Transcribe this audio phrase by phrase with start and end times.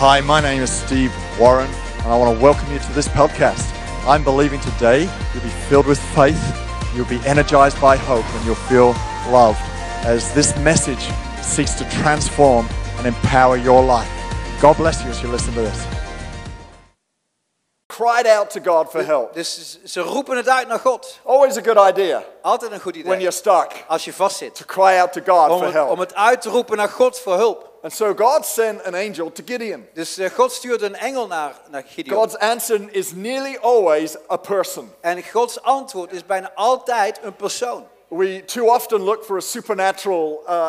[0.00, 3.68] Hi, my name is Steve Warren, and I want to welcome you to this podcast.
[4.06, 6.40] I'm believing today you'll be filled with faith,
[6.94, 8.90] you'll be energized by hope, and you'll feel
[9.28, 9.58] loved
[10.06, 11.04] as this message
[11.42, 14.08] seeks to transform and empower your life.
[14.60, 15.97] God bless you as you listen to this.
[17.98, 19.34] Cried out to God for help.
[19.34, 21.18] Dus ze roepen het uit naar God.
[21.24, 23.08] Always a good idea Altijd een goed idee.
[23.08, 24.54] when you're stuck Als je vastzit.
[24.54, 25.98] to cry out to God Om for het, om help.
[25.98, 27.66] het uit te roepen naar God voor hulp.
[27.82, 29.86] And so God sent an angel to Gideon.
[29.94, 32.18] Dus eh, God stuurde een engel naar, naar Gideon.
[32.18, 34.92] God's answer is nearly always a person.
[35.00, 37.86] En Gods antwoord is bijna altijd een persoon.
[38.08, 40.66] We too often look for a supernatural uh,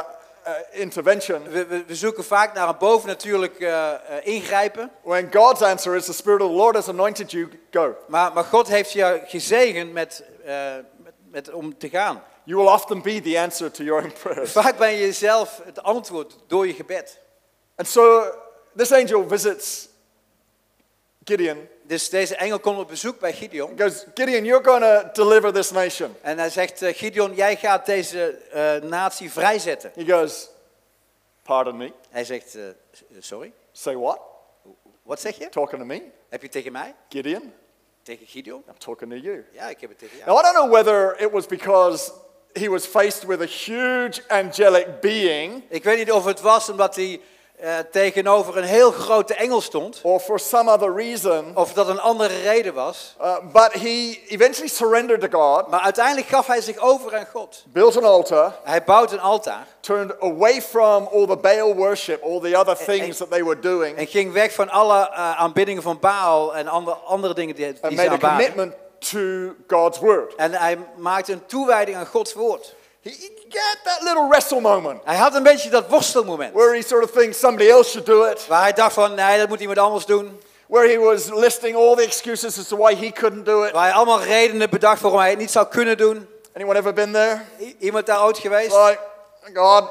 [0.71, 4.91] intervention We, we, we zoeken vaak naar een bovennatuurlijk eh, ingrijpen.
[5.03, 7.95] when God's answer is the Spirit of the Lord has anointed you, go.
[8.07, 12.23] Maar, maar God heeft je gezegend met, eh, met, met, om te gaan.
[12.43, 14.51] You will often be the answer to your own prayers.
[14.51, 17.19] Vaak ben je zelf het antwoord door je gebed.
[17.75, 18.23] And so
[18.75, 19.87] this angel visits
[21.23, 23.69] Gideon Dus deze engel komt op bezoek bij Gideon.
[23.69, 26.15] and goes, Gideon, you're going to deliver this nation.
[26.21, 29.91] En hij zegt, eh, Gideon, jij gaat deze eh, natie vrijzetten.
[29.95, 30.49] He goes,
[31.43, 31.91] Pardon me.
[32.09, 32.63] Hij zegt, eh,
[33.19, 34.19] sorry, Say what?
[35.01, 35.49] wat zeg je?
[35.49, 36.01] Talking to me?
[36.29, 36.95] Heb je tegen mij?
[37.09, 37.53] Gideon?
[38.03, 38.63] Tegen Gideon?
[38.67, 39.45] I'm talking to you.
[39.51, 40.29] Ja, ik heb het tegen jou.
[40.29, 42.11] Now, I don't know whether it was because
[42.53, 46.95] he was faced with a huge angelic being Ik weet niet of het was omdat
[46.95, 47.21] hij
[47.59, 49.99] eh, tegenover een heel grote engel stond.
[50.03, 53.15] or for some other reason, Of dat een andere reden was.
[53.21, 57.63] uh, but he eventually surrendered to God, Maar uiteindelijk gaf hij zich over aan God.
[57.67, 59.65] built an altar, Hij bouwt een altaar.
[59.79, 63.59] turned away from all the Baal worship, all the other things en- that they were
[63.59, 67.65] doing, En ging weg van alle eh, aanbiddingen van Baal en andere, andere dingen die,
[67.65, 68.37] and die ze made a aanbaden.
[68.53, 70.35] commitment to God's word.
[70.35, 72.75] En hij maakte een toewijding aan Gods woord.
[73.01, 73.09] He
[73.49, 76.53] got that little wrestle moment Hij had een beetje dat worstelmoment.
[76.53, 79.37] where he sort of thinks somebody else should do it, Waar hij dacht van, nee,
[79.37, 80.39] dat moet iemand anders doen.
[80.67, 83.71] where he was listing all the excuses as to why he couldn't do it.
[83.71, 86.27] Waar hij allemaal redenen bedacht waarom hij het niet zou kunnen doen.
[86.55, 87.41] Anyone ever been there?
[87.61, 88.71] I- Iemand daar ooit geweest?
[88.75, 88.99] Like,
[89.53, 89.89] God,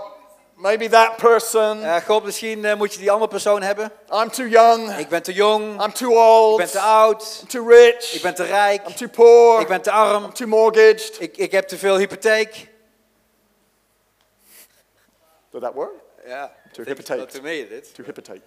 [0.54, 1.82] maybe that person.
[1.84, 3.92] Eh, God, misschien eh, moet je die andere persoon hebben.
[4.12, 4.96] I'm too young.
[4.98, 5.82] Ik ben te jong.
[5.84, 6.58] I'm too old.
[6.60, 7.38] Ik ben te oud.
[7.42, 8.12] I'm too rich.
[8.14, 8.88] Ik ben te rijk.
[8.88, 9.60] I'm too poor.
[9.60, 10.24] Ik ben te arm.
[10.24, 11.16] I'm too mortgaged.
[11.20, 12.67] Ik, ik heb te veel hypotheek.
[15.58, 15.94] Did that work?
[16.26, 17.28] Ja, To hypotheek.
[17.30, 17.94] To me dit.
[17.94, 18.40] Too hypotate.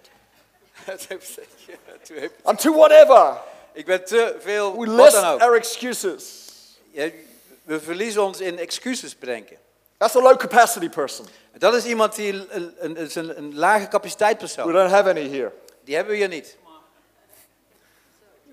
[0.88, 3.36] I'm I'm too whatever.
[3.72, 6.50] Ik ben te veel, We list our excuses.
[6.90, 7.10] Ja,
[7.62, 9.56] we verliezen ons in excuses bedenken.
[9.98, 11.26] That's a low capacity person.
[11.58, 14.72] Dat is iemand die een, een, een, lage capaciteit We persoon.
[14.72, 15.52] don't have any here.
[15.84, 16.56] Die hebben we hier niet.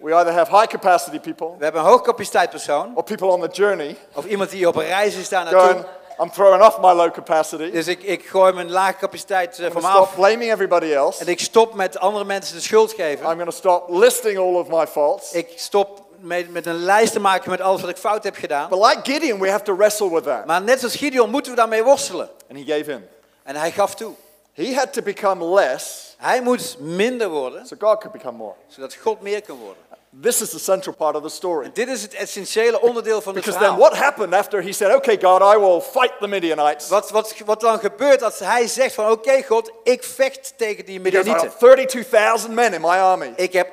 [0.01, 2.95] We either have high capacity people We hebben een hoogcapaciteit persoon.
[2.95, 5.85] or people on the journey Of iemand die op een reis is daar naartoe.
[6.19, 7.71] I'm throwing off my low capacity.
[7.71, 9.93] Dus ik, ik gooi mijn lage capaciteit I'm van me af.
[9.95, 11.21] stop blaming everybody else.
[11.21, 13.25] En ik stop met andere mensen de schuld geven.
[13.25, 15.31] I'm going to stop listing all of my faults.
[15.31, 18.69] Ik stop met, met een lijst te maken met alles wat ik fout heb gedaan.
[18.69, 20.45] But like Gideon, we have to wrestle with that.
[20.45, 22.29] Maar net als Gideon moeten we daarmee worstelen.
[22.49, 23.07] And he gave in.
[23.43, 24.13] En hij gaf toe.
[24.53, 28.53] He had to become less Hij moet minder worden, so God could become more.
[28.67, 29.83] zodat God meer kan worden.
[30.21, 31.65] This is the central part of the story.
[31.65, 33.89] En dit is het essentiële onderdeel van het Because then verhaal.
[33.89, 36.87] what happened after he said, okay, God, I will fight the Midianites?
[36.87, 40.99] Wat, wat, wat dan gebeurt als hij zegt van oké God, ik vecht tegen die
[40.99, 41.47] goes, I Midianieten.
[41.47, 43.33] have 32,000 men in my army.
[43.35, 43.67] Ik heb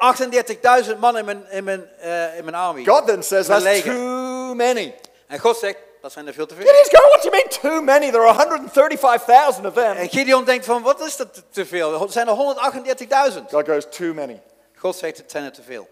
[0.84, 2.84] 38.000 man in mijn, in, mijn, eh, in mijn army.
[2.84, 3.94] God then says, that's leger.
[3.94, 4.94] too many.
[5.26, 6.64] En God zegt, dat zijn er veel te veel.
[6.66, 8.10] Gideon's going, what do you mean too many?
[8.10, 9.96] There are 135,000 of them.
[9.96, 12.02] En Gideon denkt van, wat is dat te- te veel?
[12.02, 13.50] Er zijn er 138.000.
[13.50, 14.42] God goes, too many.
[14.76, 15.88] God zegt, het zijn er te veel.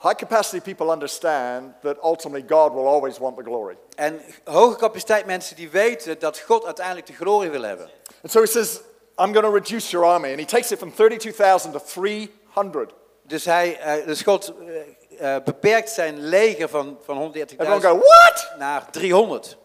[0.00, 3.76] High capacity people understand that ultimately God will always want the glory.
[3.96, 7.90] En hoge capaciteit mensen die weten dat God uiteindelijk de glorie wil hebben.
[8.22, 8.80] And so he says,
[9.18, 10.30] I'm going to reduce your army.
[10.30, 12.92] And he takes it from 32,000 to 300.
[13.22, 14.52] Dus, hij, eh, dus God
[15.18, 18.52] eh, beperkt zijn leger van, van Everyone 130.000 go, what?
[18.58, 19.56] naar 300.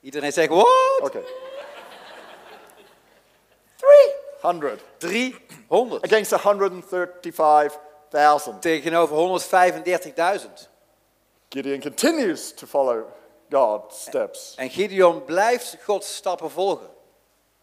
[0.00, 0.66] Iedereen zegt, wat?
[1.00, 1.22] Okay.
[4.40, 6.30] 300 300 against
[8.10, 8.60] 135,000.
[8.62, 10.68] tegenover 135.000.
[11.48, 13.04] Gideon continues to follow
[13.50, 14.54] God's steps.
[14.56, 16.86] En Gideon blijft Gods stappen volgen.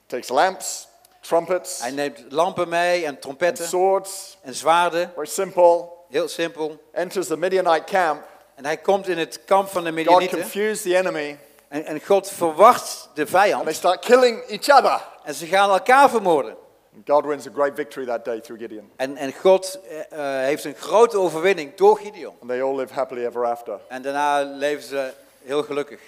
[0.05, 0.87] Takes lamps,
[1.21, 4.37] trumpets, Hij neemt lampen mee en trompetten swords.
[4.41, 5.11] en zwaarden.
[5.13, 5.89] Very simple.
[6.09, 6.81] Heel simpel.
[6.91, 8.23] Enters the Midianite camp.
[8.55, 10.39] En hij komt in het kamp van de God Midianieten.
[10.39, 11.37] confused the enemy.
[11.67, 13.75] En, en God verwacht de And they vijand.
[13.75, 15.01] start killing each other.
[15.23, 16.55] En ze gaan elkaar vermoorden.
[16.95, 18.91] And God wins a great victory that day through Gideon.
[18.95, 22.35] En, en God eh, heeft een grote overwinning door Gideon.
[22.39, 23.79] And they all live happily ever after.
[23.87, 25.13] En daarna leven ze
[25.43, 25.99] heel gelukkig.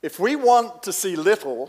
[0.00, 1.68] If we want to see little,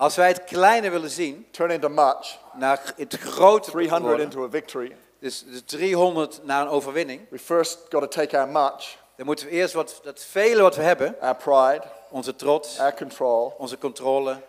[0.00, 4.44] Als wij het kleine willen zien, turn into much, naar het grote 300 worden, into
[4.44, 8.98] a victory, dus de 300 naar een overwinning, we first got to take our much,
[9.16, 12.94] dan moeten we eerst wat, dat vele wat we hebben, our pride, onze trots, our
[12.94, 14.42] control, onze controle,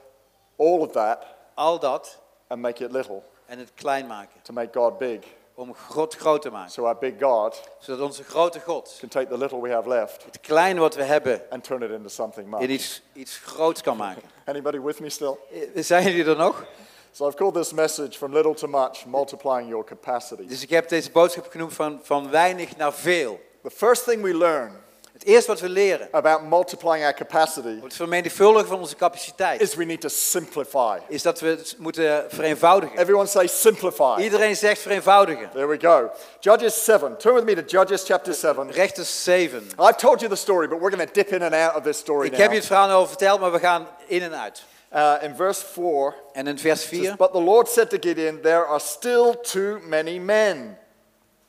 [0.55, 1.17] all of that,
[1.53, 4.41] al dat, and make it little en het klein maken.
[4.41, 5.19] to make God big.
[5.53, 6.71] Om God groot te maken.
[6.71, 10.23] So our big God Zodat onze grote God can take the little we have left
[10.23, 12.61] het kleine wat we hebben and turn it into something in much.
[12.69, 14.21] iets, iets groots kan maken.
[14.45, 15.37] Anybody with me still?
[15.51, 16.65] Eh, Zijn jullie er nog?
[17.11, 20.47] So I've called this message from little to much, multiplying your capacity.
[20.47, 23.39] Dus ik heb deze boodschap genoemd van, van weinig naar veel.
[23.63, 24.71] The first thing we learn
[25.13, 29.75] Het eerste wat we leren, about multiplying our capacity het vermenigvuldigen van onze capaciteit, is
[29.75, 30.97] we need to simplify.
[31.07, 32.97] is dat we het moeten vereenvoudigen.
[32.97, 34.15] Everyone say simplify.
[34.21, 35.49] Iedereen zegt vereenvoudigen.
[35.51, 36.09] There we go.
[36.39, 37.17] Judges 7.
[37.17, 38.71] Turn with me to Judges chapter 7.
[38.71, 39.63] Rechters 7.
[39.79, 41.97] I've told you the story, but we're going to dip in and out of this
[41.97, 42.55] story Ik heb je now.
[42.57, 44.63] het verhaal al verteld, maar we gaan in en uit.
[44.93, 47.15] Uh, in verse 4, En in vers it says, 4.
[47.17, 50.77] But the Lord said to Gideon, There are still too many men.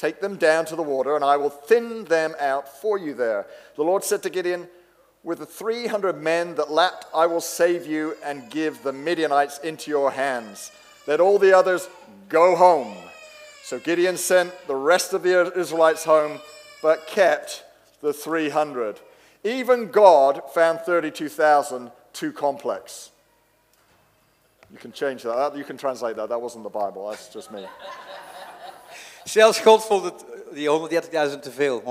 [0.03, 3.47] Take them down to the water, and I will thin them out for you there.
[3.77, 4.67] The Lord said to Gideon,
[5.23, 9.93] With the 300 men that lapped, I will save you and give the Midianites into
[9.93, 10.73] your hands.
[11.07, 11.89] Let all the others
[12.29, 12.97] go home.
[13.63, 16.41] So Gideon sent the rest of the Israelites home,
[16.83, 17.63] but kept
[18.01, 18.99] the 300.
[19.45, 23.13] Even God found 32,000 too complex.
[24.73, 25.57] You can change that.
[25.57, 26.29] You can translate that.
[26.29, 27.09] That wasn't the Bible.
[27.09, 27.65] That's just me.
[29.33, 31.85] Zelfs God vond het, die 130.000 te veel, 138.000.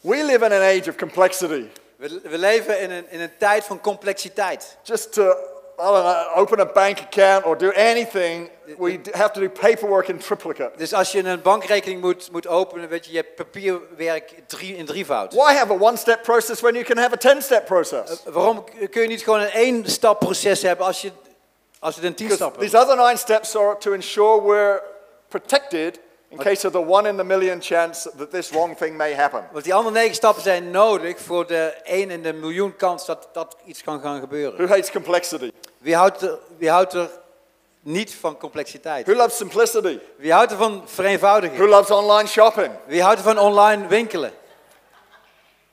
[0.00, 1.66] We live in an age of complexity.
[1.96, 4.76] We, we leven in een, in een tijd van complexiteit.
[4.82, 5.34] Just to, I
[5.76, 10.18] don't know, open a bank account or do anything, we have to do paperwork in
[10.18, 10.72] triplicate.
[10.76, 14.86] Dus als je een bankrekening moet, moet openen, weet je, je hebt papierwerk drie, in
[14.86, 15.32] drievoud.
[15.32, 18.22] Why have a one step process when you can have a 10 step process?
[18.24, 21.10] Waarom kun je niet gewoon een één stap proces hebben als je,
[21.78, 24.82] als je een tien stappen these other nine steps are to ensure we're
[25.28, 26.00] protected
[26.32, 29.48] in case of the one in the million chance that this wrong thing may happen.
[29.52, 33.28] Want die andere negen stappen zijn nodig voor de één in de miljoen kans dat,
[33.32, 34.56] dat iets kan gaan gebeuren.
[34.56, 35.52] Who hates complexity?
[35.78, 37.10] Wie houdt er, wie houdt er
[37.80, 39.06] niet van complexiteit?
[39.06, 39.98] Who loves simplicity?
[40.16, 41.58] Wie houdt er van vereenvoudiging?
[41.58, 42.70] Who loves online shopping?
[42.86, 44.32] Wie houdt er van online winkelen?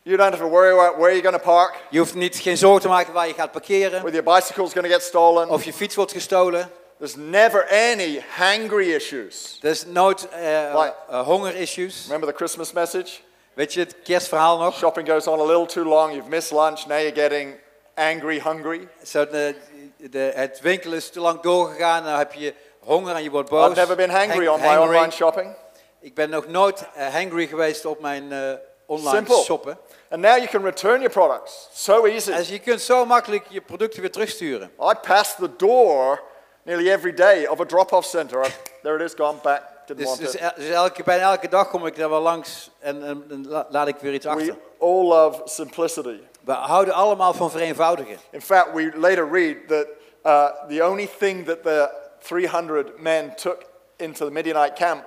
[0.02, 2.58] You don't have to worry about where you're going to park, Je hoeft niet, geen
[2.58, 4.02] zorgen te maken waar je gaat parkeren.
[4.02, 5.50] whether your bicycle's going to get stolen.
[5.50, 6.70] Of je fiets wordt gestolen.
[7.00, 9.60] There's never any hangry issues.
[9.62, 12.04] Er is nooit eh Like- eh, honger-issues.
[12.04, 13.20] Remember the Christmas message?
[13.54, 14.76] Weet je het kerstverhaal nog?
[14.78, 17.56] Shopping goes on a little too long, you've missed lunch, now you're getting
[17.96, 18.88] angry, hungry.
[19.04, 19.56] Zo de,
[19.98, 23.70] de, het winkelen is te lang doorgegaan, dan heb je honger en je wordt boos.
[23.70, 25.56] I've never been hangry Hang- on my online shopping.
[26.02, 28.52] Ik ben nog nooit eh, hangry geweest op mijn eh,
[28.86, 29.44] online Simple.
[29.44, 29.78] shoppen.
[30.10, 31.68] And now you can return your products.
[31.74, 32.32] So easy.
[32.36, 34.72] Dus je kunt zo makkelijk je producten weer terugsturen.
[34.82, 36.22] I pass the door
[36.70, 38.46] nearly every day of a drop-off center.
[38.84, 39.62] There it is, gone back.
[39.88, 40.56] Didn't Dus, want dus, it.
[40.56, 43.88] dus elke, bijna elke dag kom ik daar wel langs en, en, en la- laat
[43.88, 44.56] ik weer iets We achter.
[44.80, 46.20] all love simplicity.
[46.42, 48.18] We houden allemaal van vereenvoudigen.
[48.32, 49.88] In fact, we later read that
[50.24, 51.90] uh, the only thing that the
[52.20, 53.62] 300 men took
[53.98, 55.04] into the Midianite camp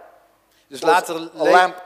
[0.68, 1.82] Dus was later, a lamp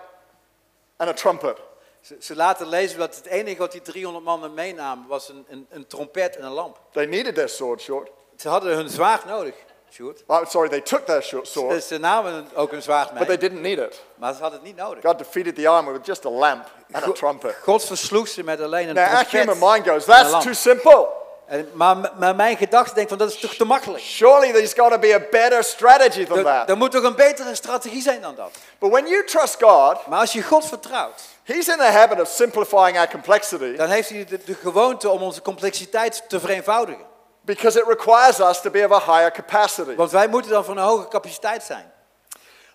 [0.96, 1.56] and a trumpet.
[2.00, 5.67] ze, ze laten lezen dat het enige wat die 300 mannen meenamen was een, een,
[5.70, 6.78] een trompet en een lamp.
[6.93, 8.11] They needed their sword short.
[8.37, 9.54] Ze hadden hun zwaard nodig,
[9.90, 10.23] Sjoerd.
[10.26, 13.61] Oh, sorry, they took their sword, ze namen ook een zwaard but they mee, didn't
[13.61, 14.02] need it.
[14.14, 15.05] maar ze hadden het niet nodig.
[15.05, 17.55] God defeated the army with just a lamp and a trumpet.
[17.62, 19.55] God versloeg ze met alleen een Now, our trompet.
[19.55, 21.09] human mind goes, that's too simple.
[21.47, 24.02] En, maar, maar mijn gedachte denkt van dat is toch te makkelijk.
[24.02, 26.69] Surely there's got to be a better strategy than Er, that.
[26.69, 28.50] er moet toch een betere strategie zijn dan dat.
[28.78, 32.28] But when you trust God, Maar als je God vertrouwt, He's in the habit of
[32.28, 37.05] simplifying our complexity dan heeft hij de, de gewoonte om onze complexiteit te vereenvoudigen.
[37.47, 39.95] Because it requires us to be of a higher capacity.
[39.95, 41.93] Want wij moeten dan van een hoge capaciteit zijn.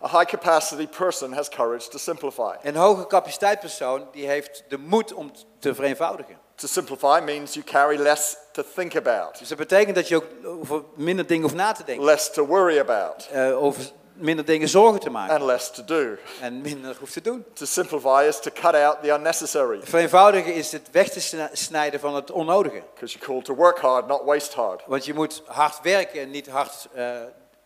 [0.03, 2.55] A high capacity person has courage to simplify.
[2.63, 6.39] Een hoge capaciteitspersoon die heeft de moed om te vereenvoudigen.
[6.55, 10.25] To simplify means you carry less to think about, Dus dat betekent dat je ook
[10.45, 12.05] over minder dingen hoeft na te denken.
[12.05, 15.35] less to worry about, Eh, over minder dingen zorgen te maken.
[15.35, 16.17] and less to do.
[16.41, 17.45] En minder hoeft te doen.
[17.53, 22.15] To simplify is to cut out the unnecessary Vereenvoudigen is het weg te snijden van
[22.15, 22.81] het onnodige.
[22.93, 24.81] because you're called to work hard, not waste hard.
[24.85, 27.05] Want je moet hard werken en niet hard eh,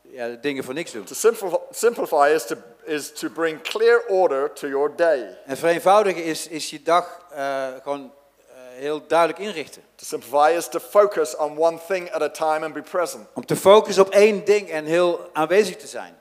[0.02, 1.04] ja, dingen voor niks doen.
[1.04, 5.38] To simplify, simplify is, to, is to bring clear order to your day.
[5.46, 8.12] En vereenvoudigen is, is je dag eh, gewoon
[8.48, 9.82] eh, heel duidelijk inrichten.
[9.96, 13.28] To simplify is to focus on one thing at a time and be present.
[13.34, 16.18] Om te focussen op één ding en heel aanwezig te zijn.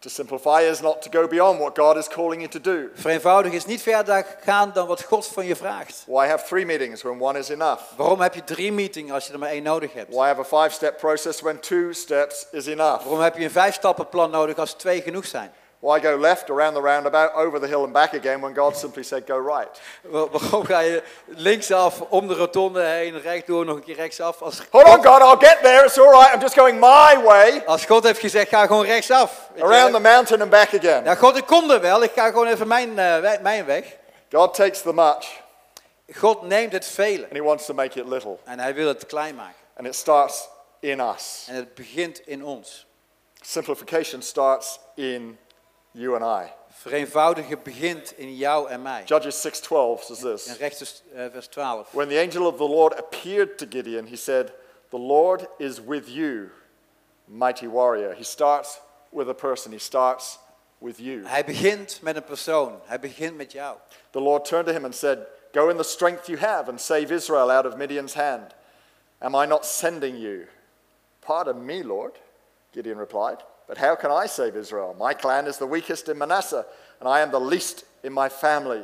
[0.00, 2.90] To simplify is not to go beyond what God is calling you to do.
[2.94, 6.04] Vereenvoudigen is niet verder gaan dan wat God van je vraagt.
[6.06, 7.82] Why have three meetings when one is enough?
[7.96, 10.14] Waarom heb je drie meetings als je er maar één nodig hebt?
[10.14, 13.02] Why have a five step process when two steps is enough?
[13.04, 15.52] Waarom heb je een vijfstappenplan nodig als twee genoeg zijn?
[15.82, 19.02] Why go left around the roundabout, over the hill and back again when God simply
[19.02, 19.80] said go right?
[20.02, 24.42] Wa- Waarom ga je linksaf, om de rotonde heen, rechtdoor, nog een keer rechtsaf?
[24.42, 25.84] Als Hold on, God, I'll get there.
[25.84, 26.34] It's all right.
[26.34, 29.50] I'm just going my way als God heeft gezegd, ga gewoon rechtsaf.
[29.60, 31.04] Around the mountain and back again.
[31.04, 32.02] Ja, God, ik kom er wel.
[32.02, 33.96] Ik ga gewoon even mijn, eh, mijn weg.
[34.32, 35.26] God takes the much
[36.16, 38.38] God neemt het vele and he wants to make it little.
[38.44, 39.54] en hij wil het klein maken.
[39.76, 40.48] And it starts
[40.80, 41.44] in us.
[41.48, 42.86] En het begint in ons.
[43.40, 45.38] Simplification starts in
[45.92, 46.52] you and I.
[46.68, 49.02] Vereenvoudigen begint in jou en mij.
[49.04, 50.56] Judges 6:12 says In this.
[50.58, 51.92] rechts eh, vers 12.
[51.92, 54.52] When the angel of the Lord appeared to Gideon, he said,
[54.90, 56.50] "The Lord is with you,
[57.24, 58.80] mighty warrior." He starts
[59.10, 59.72] with a person.
[59.72, 60.38] He starts
[60.78, 61.26] with you.
[61.26, 62.80] Hij begint met een persoon.
[62.84, 63.76] Hij begint met jou.
[64.10, 67.14] The Lord turned to him and said, Go in the strength you have and save
[67.14, 68.54] Israel out of Midian's hand.
[69.18, 70.46] Am I not sending you?
[71.20, 72.12] Pardon me, Lord,
[72.72, 73.42] Gideon replied.
[73.70, 74.96] But how can I save Israel?
[74.98, 76.66] My clan is the weakest in Manasseh,
[76.98, 78.82] and I am the least in my family.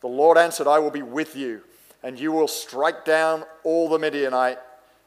[0.00, 1.60] The Lord answered, I will be with you,
[2.02, 4.56] and you will strike down all the Midianite,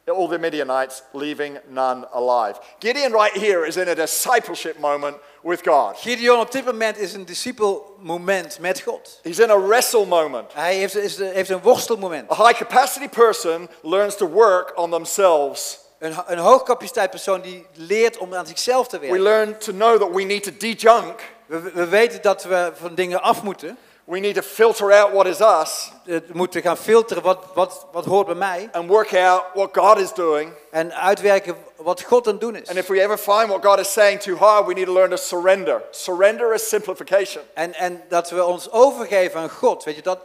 [0.08, 2.60] all the Midianites, leaving none alive.
[2.80, 5.96] Gideon right here is in a discipleship moment with God.
[5.96, 9.20] Gideon op dit moment is een discipelmoment met God.
[9.24, 10.54] He's in a wrestle moment.
[10.54, 12.32] Hij heeft, is, heeft een worstelmoment.
[12.32, 15.86] A high capacity person learns to work on themselves.
[16.00, 19.24] Een, een hoogcapaciteit persoon die leert om aan zichzelf te We werken.
[19.24, 23.22] learn to know that we need to dejunk, We, we weten dat we van dingen
[23.22, 23.78] af moeten.
[24.04, 28.06] we need to filter out what is us We moeten gaan filteren wat, wat, wat
[28.06, 28.70] hoort bij mij.
[28.72, 30.52] and work out what God is doing.
[30.72, 32.68] En uitwerken wat God aan het doen is.
[32.70, 35.10] And if we ever find what God is saying too hard, we need to learn
[35.10, 35.82] to surrender.
[35.92, 37.44] Surrender is simplification.
[37.54, 39.84] En, en dat we ons overgeven aan God.
[39.84, 40.20] Weet je, dat,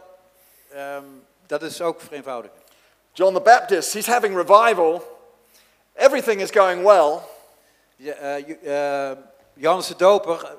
[0.73, 1.03] ehm,
[1.47, 2.51] dat is ook vereenvoudig.
[3.13, 5.11] John the Baptist, he's having revival.
[5.95, 7.19] Everything is going well.
[7.95, 9.17] Ja, eh, eh,
[9.53, 10.55] Johannes de Doper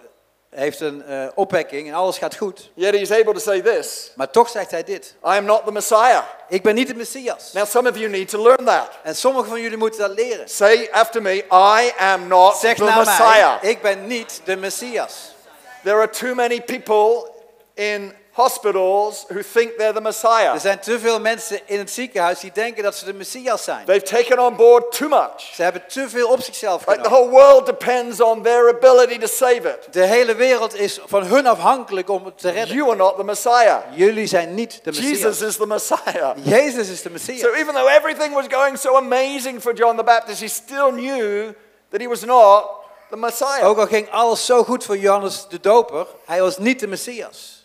[0.55, 2.71] heeft een eh, opwekking en alles gaat goed.
[2.75, 5.15] Yet he's able to say this Maar toch zegt hij dit.
[5.25, 6.23] I am not the Messiah.
[6.49, 7.53] Ik ben niet de Messias.
[7.53, 8.89] Now, some of you need to learn that.
[9.03, 10.49] En sommigen van jullie moeten dat leren.
[10.49, 13.61] Say after me, I am not Zeg the Messiah.
[13.63, 15.35] mij, ik ben niet de Messias.
[15.83, 17.31] There are too many people
[17.75, 20.55] in hospitals who think they're the Messiah.
[20.55, 23.85] Er zijn te veel mensen in het ziekenhuis die denken dat ze de Messias zijn.
[23.85, 25.41] They've taken on board too much.
[25.55, 27.31] Ze hebben te veel op zichzelf Like the genomen.
[27.31, 29.93] whole world depends on their ability to save it.
[29.93, 32.77] De hele wereld is van hun afhankelijk om het te redden.
[32.77, 33.81] You are not the Messiah.
[33.91, 35.41] Jullie zijn niet de Jesus Messias.
[35.41, 36.37] is the Messiah.
[36.43, 37.41] Jezus is de Messias.
[37.41, 41.53] So even though everything was going so amazing for John the Baptist, he still knew
[41.91, 42.65] that he was not
[43.11, 43.65] the Messiah.
[43.69, 47.64] Ook al ging alles zo goed voor Johannes de Doper, hij was niet de Messias.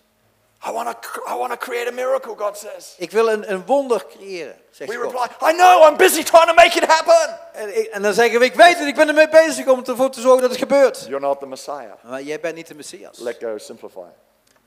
[0.67, 2.95] I want to I want to create a miracle, God says.
[2.97, 5.11] Ik wil een, een wonder creëren, zegt We God.
[5.11, 7.39] reply, I know, I'm busy trying to make it happen.
[7.53, 10.21] En, en dan zeggen we, ik weet het, ik ben ermee bezig om ervoor te
[10.21, 10.99] zorgen dat het gebeurt.
[11.07, 11.93] You're not the Messiah.
[12.03, 13.17] Maar jij bent niet de Messias.
[13.19, 13.99] Let go, simplify.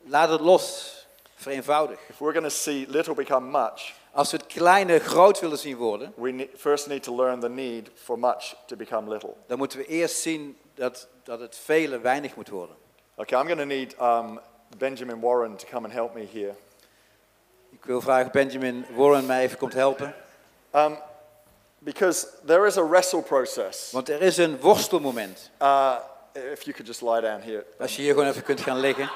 [0.04, 0.96] Laat het los.
[1.37, 1.99] Vereenvoudig.
[2.08, 5.76] If we're going to see little become much, Als we het kleine groot willen zien
[5.76, 9.34] worden, we ne- first need to learn the need for much to become little.
[9.46, 12.76] dan moeten we eerst zien dat, dat het vele weinig moet worden.
[13.16, 14.40] Okay, I'm going to need um,
[14.78, 16.54] Benjamin Warren to come and help me here.
[17.70, 20.14] Ik wil vragen Benjamin Warren mij even komt helpen.
[20.74, 20.96] Um,
[21.78, 23.90] because there is a wrestle process.
[23.90, 25.50] Want er is een worstelmoment.
[25.62, 25.96] Uh,
[26.32, 27.64] if you could just lie down here.
[27.78, 29.10] Als je hier gewoon even kunt gaan liggen.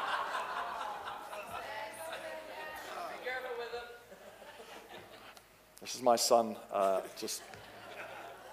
[5.81, 7.43] This is my son, uh, just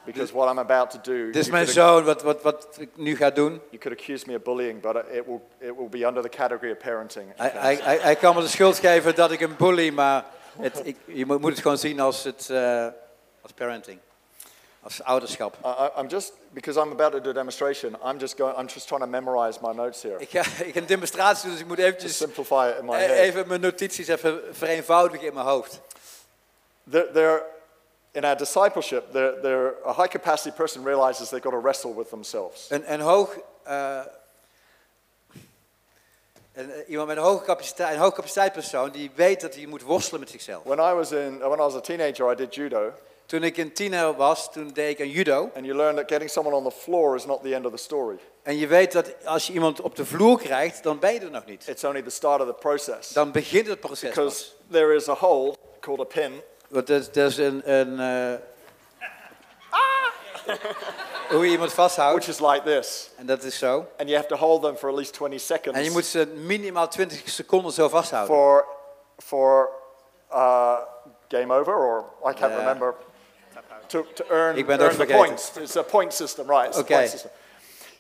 [0.05, 1.25] because what I'm about to do.
[1.25, 3.62] Dit is mijn zoon, wat, wat, wat ik nu ga doen.
[3.69, 6.72] You could accuse me of bullying, but it will, it will be under the category
[6.72, 7.31] of parenting.
[7.36, 10.25] Hij, hij, kan me de schuld geven dat ik hem bully, maar
[10.60, 12.88] het, ik, je moet moet het gewoon zien als, het, eh,
[13.41, 14.00] als parenting.
[14.81, 15.57] Als ouderschap.
[15.65, 18.88] I, I'm just, because I'm about to do a demonstration, I'm just, going, I'm just
[18.88, 20.19] trying to memorize my notes here.
[20.19, 22.93] Ik ga, ik een demonstratie doen, dus ik moet To eventjes simplify it in my
[22.93, 23.17] eh, head.
[23.17, 25.81] even mijn notities even vereenvoudigen in mijn hoofd.
[26.89, 27.43] There, there,
[28.13, 32.10] in our discipleship, there, there, a high capacity person realizes they've got to wrestle with
[32.10, 32.67] themselves.
[32.70, 33.38] Een, een hoog...
[33.63, 34.00] eh,
[36.53, 39.82] een, eh, iemand met een hoge capaciteit, een hoge capaciteitspersoon die weet dat hij moet
[39.82, 40.63] worstelen met zichzelf.
[40.63, 42.91] When I was, in, when I was a teenager, I did judo,
[43.25, 45.50] Toen ik een tiener was, toen deed ik een judo.
[45.55, 47.77] and you learn that getting someone on the floor is not the end of the
[47.77, 48.17] story.
[48.43, 51.32] En je weet dat als je iemand op de vloer krijgt, dan ben je er
[51.32, 51.67] nog niet.
[51.67, 53.10] It's only the start of the process.
[53.10, 54.13] Dan begint het proces pas.
[54.15, 56.41] Because there is a hole called a pin,
[56.74, 57.62] Want is- er is een...
[57.72, 58.39] een eh,
[61.30, 62.15] hoe je iemand vasthoudt.
[62.25, 63.10] which is like this.
[63.18, 63.77] En dat is zo.
[63.98, 66.25] And you have to hold them for at least 20 seconds En je moet ze
[66.36, 68.36] minimaal 20 seconden zo vasthouden.
[68.36, 68.65] for,
[69.18, 69.70] for
[70.32, 70.77] uh,
[71.27, 72.58] game over, or I can't Yeah.
[72.58, 72.94] remember.
[73.88, 75.15] To, to earn, Ik ben earn the vergeten.
[75.25, 75.51] points.
[75.58, 76.68] It's a point system, right?
[76.68, 77.10] It's Okay.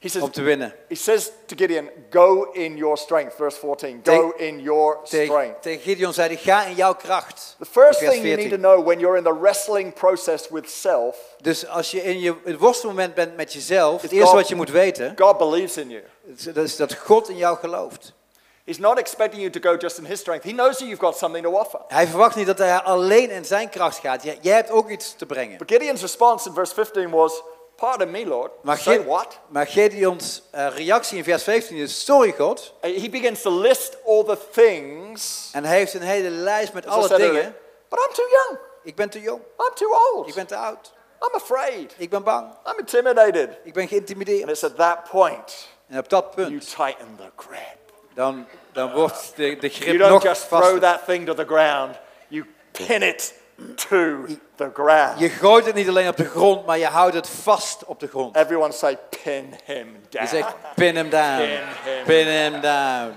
[0.03, 0.73] He says, Om te winnen.
[0.89, 4.01] he says to Gideon, Go in your strength, verse 14.
[4.03, 5.61] Go in your strength.
[5.61, 7.55] tegen Gideon zei hij, ga in jouw kracht.
[7.59, 8.59] The first thing you need to 14.
[8.59, 12.57] know when you're in the wrestling process with self, Dus als je in je, het
[12.57, 16.03] worstelmoment bent met jezelf, het eerste God- wat je moet weten, God believes in you.
[16.35, 18.13] is dat is dat God in jou gelooft.
[18.65, 20.43] He's not expecting you to go just in his strength.
[20.45, 21.79] He knows that you've got something to offer.
[21.87, 24.23] Hij verwacht niet dat hij alleen in zijn kracht gaat.
[24.23, 25.57] Jij, jij hebt ook iets te brengen.
[25.57, 27.41] But Gideon's response in verse 15 was,
[27.75, 28.51] Pardon me, Lord.
[28.61, 29.39] Maar, Say what?
[29.47, 32.73] maar Gideons eh, reactie in vers 15 is, sorry God.
[32.85, 35.49] Uh, He begins to list all the things.
[35.53, 37.25] En hij heeft een hele lijst met alle dingen.
[37.25, 37.53] earlier,
[37.89, 38.59] But I'm too young.
[38.83, 40.27] Ik ben te jong, I'm too old.
[40.27, 41.95] ik ben te oud, I'm afraid.
[41.97, 43.49] ik ben bang, I'm intimidated.
[43.63, 43.89] ik ben
[44.41, 47.77] And it's at that point En op dat you tighten the grip.
[48.13, 51.95] dan, dan wordt de, de You don't nog just throw that thing to the ground,
[52.27, 53.33] you pin it
[53.75, 55.19] to the ground.
[55.19, 58.07] Je gooit het niet alleen op de grond, maar je houdt het vast op de
[58.07, 58.35] grond.
[58.35, 60.23] Everyone say, pin him down.
[60.23, 62.03] Je zegt, pin him down, Pin him.
[62.05, 63.13] pin down.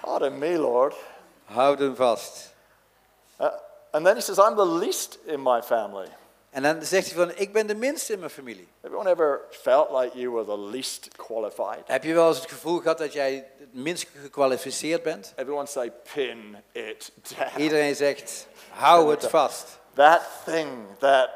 [0.00, 0.94] Pardon me, Lord.
[1.44, 2.54] Houd hem vast.
[3.40, 3.48] Uh,
[3.92, 6.08] and then he says, I'm the least in my family.
[6.56, 8.68] En dan zegt hij van, ik ben de minste in mijn familie.
[8.82, 11.82] Everyone ever felt like you were the least qualified?
[11.86, 15.32] Heb je wel eens het gevoel gehad dat jij het minst gekwalificeerd bent?
[15.36, 17.60] Everyone say, pin it down.
[17.60, 19.78] Iedereen zegt, hou het vast.
[19.94, 21.30] That thing that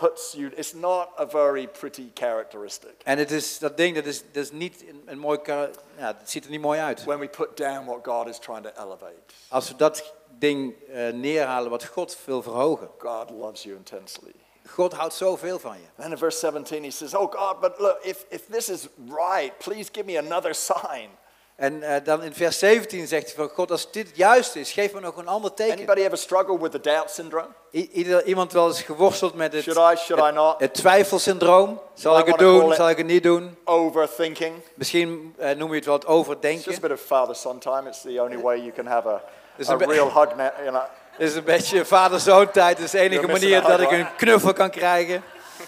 [0.00, 2.94] puts you, it's not a very pretty characteristic.
[3.04, 6.30] En het is, dat ding, dat is, dat is niet een, een mooi, ja, het
[6.30, 7.04] ziet er niet mooi uit.
[7.04, 11.08] When we put down what God is trying to elevate, Als we dat ding eh,
[11.08, 12.88] neerhalen wat God wil verhogen.
[12.98, 14.32] God loves you intensely.
[14.74, 16.02] God houdt zoveel van je.
[16.02, 19.58] Then in verse 17 he says, Oh God, but look, if, if this is right,
[19.58, 21.08] please give me another sign.
[21.56, 24.92] En eh, dan in vers 17 zegt hij van God, als dit juist is, geef
[24.92, 25.72] me nog een ander teken.
[25.76, 27.48] Anybody ever struggle with the doubt syndrome?
[27.72, 30.60] I- ieder, iemand wel eens geworsteld met het, Should I, should I het, not?
[30.60, 31.80] het twijfelsyndroom.
[31.94, 32.74] Zal I ik het doen?
[32.74, 33.56] Zal ik het niet doen?
[33.64, 34.54] Overthinking.
[34.74, 36.80] Misschien eh, noem je het wel het It's just a overdenken.
[36.80, 37.88] bit of father-son time.
[37.88, 39.22] It's the only way you can have a,
[39.68, 40.28] a real hug.
[40.36, 40.82] You know.
[41.20, 42.76] Het is een beetje vader-zoon tijd.
[42.76, 45.22] Het is de enige manier dat ik een knuffel kan krijgen.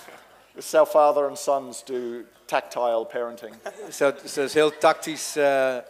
[0.55, 1.95] It's how father and sons do
[2.45, 3.55] tactile parenting.
[3.91, 5.83] Zo, zo is heel tactisch eh, eh,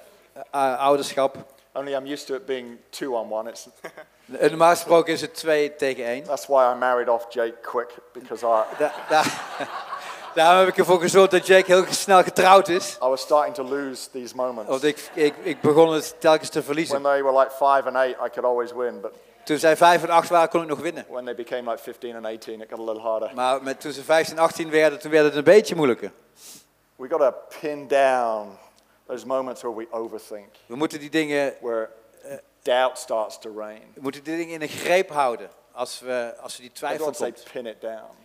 [0.78, 1.36] ouderschap.
[1.72, 3.50] Only I'm used to it being two on one.
[3.50, 3.68] It's,
[4.38, 6.24] En Normaal gesproken is het 2 tegen 1.
[6.24, 9.22] that's why I married off Jake quick because I, Da, da,
[10.34, 12.96] daarom heb ik ervoor gezorgd dat Jake heel snel getrouwd is.
[13.02, 14.70] I was starting to lose these moments.
[14.70, 17.02] Want ik, ik, ik begon het telkens te When verliezen.
[17.02, 19.00] they were like five and eight, I could always win.
[19.00, 19.12] But
[19.44, 21.06] Toen zij 5 en 8 waren, kon ik nog winnen.
[21.08, 23.34] when they became like 15 and 18, it got a little harder.
[23.34, 26.12] Maar met, toen ze 15 en 18 werden, toen werd het een beetje moeilijker.
[26.96, 28.58] We got to pin down
[29.06, 31.88] those moments where we overthink, We moeten die dingen, where
[32.62, 33.82] doubt starts to reign.
[33.94, 35.50] we moeten die dingen in een greep houden.
[35.72, 37.52] Als we, als we die twijfel Everyone say, komt.
[37.52, 38.20] pin it down.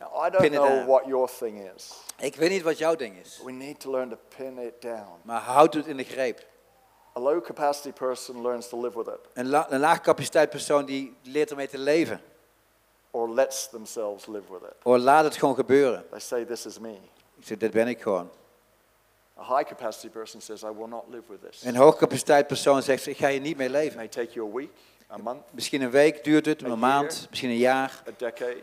[0.00, 0.86] Now, I don't Pin know down.
[0.86, 1.92] what your thing is.
[2.18, 3.40] Ik weet niet wat jouw ding is.
[3.44, 5.08] We need to learn to pin it down.
[5.22, 6.46] Maar houd het in de greep.
[7.18, 11.16] A low capacity person learns to live with it Een, la, een laagcapaciteit persoon die
[11.22, 12.20] leert ermee te leven.
[13.10, 14.74] or lets themselves live with it.
[14.84, 16.04] Of laat het gewoon gebeuren.
[16.10, 16.92] They say, This is me.
[17.38, 18.30] Ik zeg, dit ben ik gewoon.
[19.38, 21.64] A high capacity person says, I will not live with this.
[21.64, 23.96] Een hoogcapaciteit persoon zegt, ik ga hier niet mee leven.
[23.96, 24.70] may take you a week,
[25.10, 28.62] a month, Misschien een week duurt het, een maand, misschien een jaar, a decade,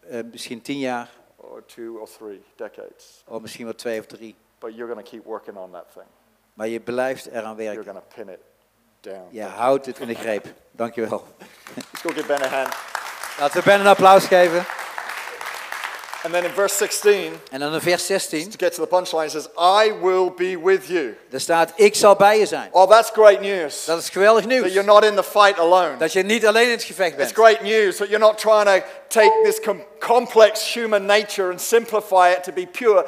[0.00, 3.22] eh, misschien tien jaar, or two or three decades.
[3.26, 4.34] of misschien wel twee of drie.
[4.58, 6.06] But you're going to keep working on that thing.
[6.60, 7.92] Maar je blijft eraan You're werken.
[7.94, 8.38] to pin it
[9.00, 9.26] down.
[9.30, 10.46] Je houdt het in de greep.
[10.70, 11.24] Dankjewel.
[11.74, 12.68] Let's go give Ben a hand.
[13.38, 14.64] Laten we Ben een applaus geven.
[16.24, 19.24] And then in verse 16, En dan in vers 16, to get to the punchline,
[19.24, 21.16] it says, I will be with you.
[21.30, 22.68] daar staat, ik zal bij je zijn.
[22.72, 23.84] Oh, that's great news.
[23.84, 24.72] Dat is geweldig That nieuws.
[24.72, 25.96] you're not in the fight alone.
[25.96, 27.48] Dat je niet alleen in het gevecht It's bent.
[27.48, 32.30] great news that you're not trying to take this com- complex human nature and simplify
[32.36, 33.06] it to be pure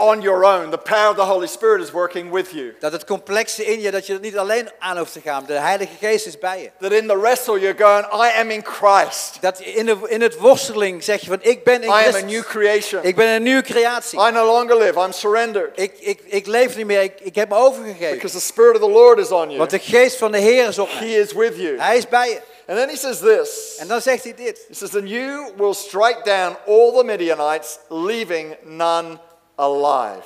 [0.00, 0.70] on your own.
[0.70, 2.74] The power of the Holy Spirit is working with you.
[2.78, 5.44] Dat het complexe in je, dat je er niet alleen aan hoeft te gaan.
[5.46, 6.70] De Heilige Geest is bij je.
[6.80, 9.36] That in the wrestle you're going, I am in Christ.
[9.40, 12.02] Dat in, de, in het worsteling zeg je van, ik ben in I am a
[12.02, 12.30] Christus.
[12.32, 13.04] new creation.
[13.04, 14.18] Ik ben een nieuwe creatie.
[14.18, 15.00] I no longer live.
[15.00, 15.70] I'm surrendered.
[15.74, 18.14] Ik, ik, ik leef niet meer, ik, ik heb me overgegeven.
[18.14, 19.58] Because the Spirit of the Lord is on you.
[19.58, 21.08] Want de geest van de Heer is op He mij.
[21.12, 21.78] is with you.
[21.78, 22.40] Hij is bij je.
[22.66, 23.76] And then he says this.
[23.78, 24.64] En dan zegt hij dit.
[24.68, 29.18] He says, And you will strike down all the Midianites, leaving none
[29.60, 30.24] alive.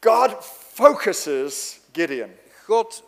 [0.00, 2.30] God focuses Gideon.
[2.66, 3.02] God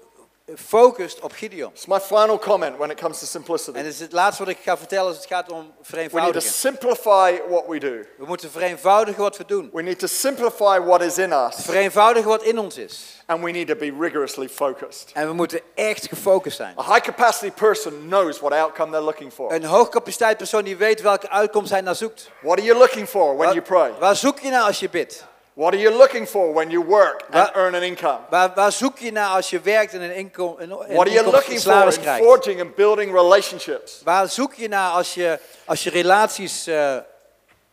[0.56, 1.70] focust op Gideon.
[1.74, 3.78] It's my final comment when it comes to simplicity.
[3.78, 5.84] En is het laatste wat ik ga vertellen als het gaat om We need to
[5.84, 6.50] vereenvoudigen.
[6.50, 7.94] simplify what we do.
[8.18, 9.70] We moeten vereenvoudigen wat we doen.
[9.72, 11.54] We need to simplify what is in us.
[11.58, 13.22] Vereenvoudigen wat in ons is.
[13.26, 15.10] And we need to be rigorously focused.
[15.12, 16.74] En we moeten echt gefocust zijn.
[16.78, 19.52] A high capacity person knows what outcome they're looking for.
[19.52, 22.30] Een hoogcapaciteit persoon die weet welke uitkomst hij naar zoekt.
[22.42, 23.90] What are you looking for when you pray?
[23.90, 25.28] Waar, waar zoek je naar als je bidt?
[25.54, 28.18] What are you looking for when you work and earn an income?
[28.30, 31.10] Waar, waar zoek je naar als je werkt en een inkomen een, een What are
[31.10, 32.24] you looking for in krijgt?
[32.24, 34.00] forging and building relationships?
[34.04, 36.66] Waar zoek je naar als je, als je relaties...
[36.66, 36.96] eh,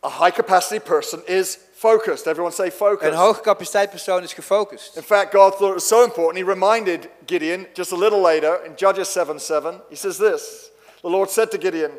[0.00, 2.26] A high capacity person is focused.
[2.26, 3.14] Everyone say een focused.
[3.14, 4.96] hoogcapaciteit persoon is gefocust.
[4.96, 8.60] In fact, God thought it was so important, He reminded Gideon just a little later
[8.64, 9.80] in Judges 7 7.
[9.88, 11.90] He says this The Lord said to Gideon,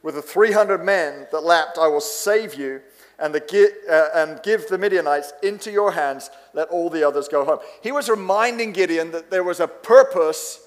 [0.00, 2.80] With the 300 men that lapped, I will save you
[3.18, 3.40] and, the,
[3.88, 6.30] uh, and give the Midianites into your hands.
[6.52, 7.58] Let all the others go home.
[7.82, 10.58] He was reminding Gideon that there was a purpose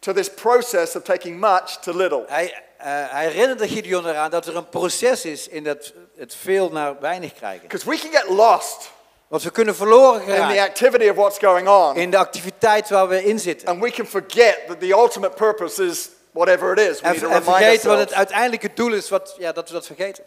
[0.00, 2.24] to this process of taking much to little.
[2.28, 6.68] Hij, eh, hij herinnerde Gideon eraan dat er een proces is in dat, het veel
[6.70, 7.62] naar weinig krijgen.
[7.68, 8.90] Because we can get lost
[9.28, 13.08] Want we kunnen verloren in the activity of what's going on, in de activiteit waar
[13.08, 13.68] we in zitten.
[13.68, 17.00] and we can forget that the ultimate purpose is whatever it is.
[17.00, 18.00] We En, need to en vergeten wat ourselves.
[18.04, 20.24] het uiteindelijke doel is, wat, ja, dat we dat vergeten.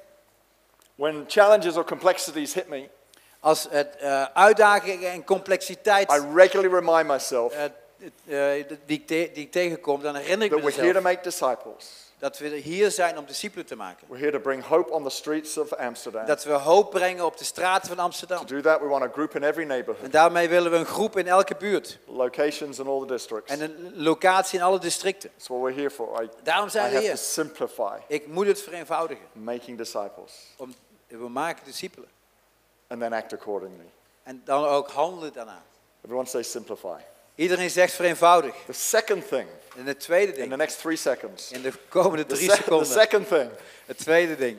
[0.96, 2.90] When challenges or complexities hit me,
[3.40, 9.44] Als het, eh, uitdagingen en complexiteit I regularly remind myself eh, die, ik te- die
[9.46, 12.03] ik tegenkom, dan herinner ik that me we're here to make disciples.
[12.24, 14.08] Dat we hier zijn om discipelen te maken.
[14.08, 16.26] We're here to bring hope on the streets of Amsterdam.
[16.26, 18.46] Dat we hoop brengen op de straten van To Amsterdam.
[18.46, 21.18] do that, we want a group in every neighborhood, En daarmee willen we een groep
[21.18, 22.00] in elke buurt.
[22.06, 23.52] locations in all the districts.
[23.52, 25.30] En een locatie in alle districten.
[25.34, 26.24] That's what we're here for.
[26.24, 29.26] I, Daarom I zijn we have to simplify Ik moet het vereenvoudigen.
[29.32, 30.74] making disciples Om,
[31.08, 32.10] we maken discipelen.
[32.88, 33.90] and then act accordingly.
[34.24, 35.62] En dan ook handelen daarna.
[36.04, 37.00] Everyone say simplify.
[37.36, 38.56] Iedereen zegt vereenvoudig.
[38.66, 42.26] The second thing, En het tweede in the ding, next three seconds, in de komende
[42.26, 42.88] the, drie the seconden.
[42.88, 43.50] second thing,
[43.86, 44.58] Het tweede ding.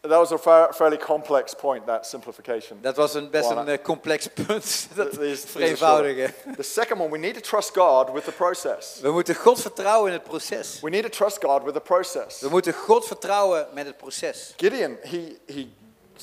[0.00, 2.78] that was a fa- fairly complex point, that simplification.
[2.80, 4.86] Dat was een, best een eh, complex punt.
[4.94, 6.34] Dat are vereenvoudigen.
[6.56, 9.00] The second one, we need to trust God with the process.
[9.00, 10.80] We moeten God vertrouwen in het proces.
[10.80, 12.40] We need to trust God with the process.
[12.40, 14.54] We moeten God vertrouwen met het proces.
[14.56, 15.68] Gideon, he, he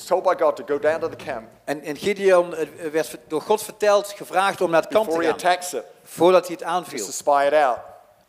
[0.06, 3.40] told by God to go down to the camp En, en Gideon eh, werd door
[3.40, 5.32] God verteld, gevraagd om naar het kamp te gaan.
[5.32, 7.04] attacks it, Voordat hij het just aanviel.
[7.04, 7.78] to spy it out.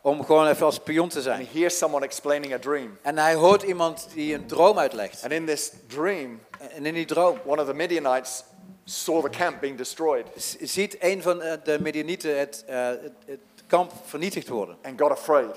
[0.00, 1.46] Om gewoon even als spion te And zijn.
[1.52, 2.98] he hears someone explaining a dream.
[3.02, 5.22] En hij hoort iemand die een droom uitlegt.
[5.22, 6.40] And in this dream,
[6.74, 8.44] En in die droom one of the Midianites
[8.84, 10.26] saw the camp being destroyed
[10.60, 14.76] ziet een van eh, de Midianieten het, eh, het, het kamp vernietigd worden.
[14.82, 15.56] and got afraid.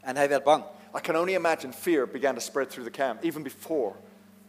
[0.00, 0.64] En hij werd bang.
[0.96, 3.92] I can only imagine fear began to spread through the camp, even before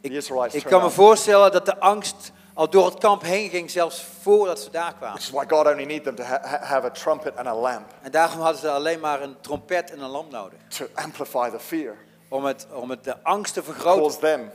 [0.01, 4.59] Ik kan me voorstellen dat de angst al door het kamp heen ging, zelfs voordat
[4.59, 5.15] ze daar kwamen.
[5.15, 7.85] Which is why God only them to ha- ha- have a trumpet and a lamp
[8.01, 10.59] En daarom hadden ze alleen maar een trompet en een lamp nodig.
[10.67, 11.95] to amplify the fear,
[12.29, 14.01] Om, het, om het, de angst te vergroten.
[14.01, 14.51] cause them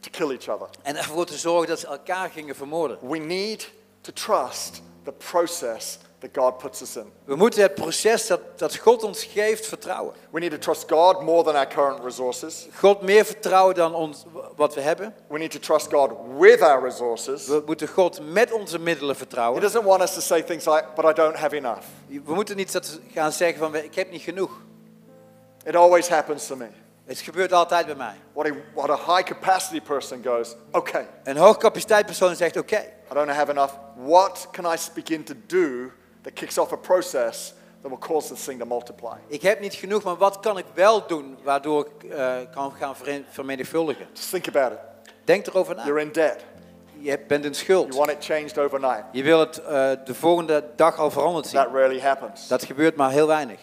[0.00, 0.68] to kill each other.
[0.82, 2.98] En ervoor te zorgen dat ze elkaar gingen vermoorden.
[3.08, 7.12] We need to trust the process that God puts us in.
[7.24, 10.14] We moeten het proces dat, dat God ons geeft vertrouwen.
[10.30, 12.66] We need to trust God more than our current resources.
[12.74, 14.24] God meer vertrouwen dan ons,
[14.56, 15.14] wat we hebben.
[15.28, 17.46] We need to trust God with our resources.
[17.46, 19.60] We moeten God met onze middelen He vertrouwen.
[19.60, 21.86] doesn't want us to say things like, but I don't have enough.
[22.06, 24.60] We moeten niet dat gaan zeggen van ik heb niet genoeg.
[25.64, 26.68] It always happens to me.
[27.04, 28.14] Het gebeurt altijd bij mij.
[28.32, 32.76] What a, what a high capacity person goes, okay, Een hoogcapaciteitspersoon zegt oké,
[33.10, 33.72] I don't have enough.
[33.96, 35.90] What can I begin to do
[36.22, 39.16] that kicks off a process that will cause this thing to multiply?
[39.26, 42.94] ik heb niet genoeg, maar wat kan ik wel doen waardoor ik eh, kan gaan
[43.30, 44.06] vermenigvuldigen?
[44.14, 44.78] Just think about it.
[45.24, 45.84] Denk erover na.
[45.84, 46.44] You're in debt.
[46.98, 47.94] Je bent in You schuld.
[47.94, 49.04] want it changed overnight.
[49.12, 51.62] Je wil het eh, de volgende dag al veranderd zien.
[51.62, 52.48] That rarely happens.
[52.48, 53.60] Dat gebeurt maar heel weinig.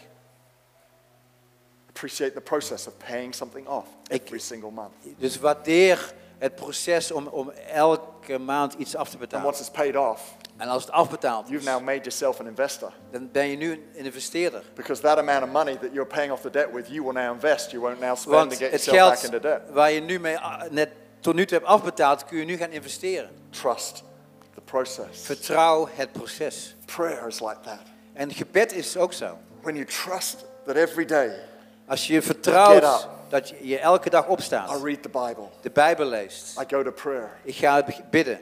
[1.89, 4.91] Appreciate the process of paying something off Ik- every single month.
[5.17, 9.45] Dus waardeer het proces om, om elke maand iets af te And betalen.
[9.48, 10.22] once it's paid off,
[10.60, 12.91] En als het afbetaald you've is, now made yourself an investor.
[13.12, 14.63] dan ben je nu een investeerder.
[14.74, 17.34] Because that amount of money that you're paying off the debt with, you will now
[17.34, 17.72] invest.
[17.72, 19.62] You won't now spend to Want get het yourself back into debt.
[19.72, 22.72] waar je nu mee ah, net tot nu toe hebt afbetaald, kun je nu gaan
[22.72, 23.30] investeren.
[23.50, 24.04] Trust
[24.54, 25.22] the process.
[25.22, 26.76] Vertrouw het proces.
[26.86, 27.82] Prayer is like that.
[28.13, 29.38] En gebed is ook zo.
[29.62, 31.32] When you trust that every day
[31.88, 36.60] Als je vertrouwt dat je, elke dag I opstaat, read the Bible, de Bijbel leest,
[36.60, 37.30] I go to prayer.
[37.43, 38.39] ik ga bidden.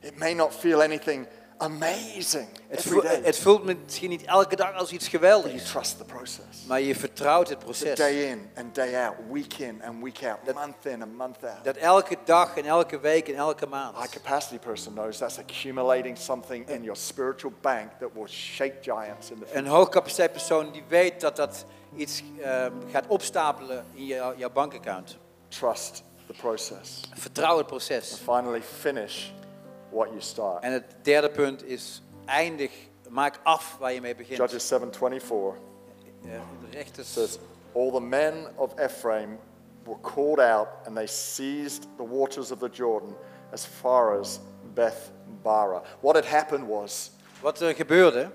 [0.00, 4.92] It may not feel anything amazing Het, voelt, het voelt misschien niet elke dag als
[4.92, 6.64] iets geweldigs, trust the process.
[6.66, 7.96] maar je vertrouwt het proces.
[7.96, 11.64] day in and day out, week in and week out, month in and month out.
[11.64, 13.96] Dat elke dag en elke week en elke maand.
[13.96, 19.30] High capacity person knows that's accumulating something in your spiritual bank that will shake giants
[19.30, 19.58] in the future.
[19.58, 21.64] Een hoogcapaciteitspersoon die weet dat dat
[21.96, 25.16] iets ehm, gaat opstapelen in je, jouw bankaccount.
[25.48, 27.00] Trust the process.
[27.14, 28.20] Vertrouw het proces.
[28.24, 29.30] Finally, finish
[29.94, 30.62] what you start.
[30.62, 32.72] En het derde punt is eindig,
[33.08, 34.38] maak af waar je mee begint.
[34.38, 35.56] Judges 7:24
[36.24, 37.38] Eh, rechters, says,
[37.74, 39.38] "All the men of Ephraim
[39.84, 43.14] were called out, and they seized the waters of the Jordan
[43.52, 44.40] as far as
[44.74, 45.10] Beth
[45.42, 47.10] Bara." What had happened was,
[47.42, 48.30] wat er gebeurde,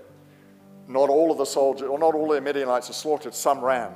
[0.86, 3.36] not all of the soldiers, or not all the Midianites were slaughtered.
[3.36, 3.94] Some ran.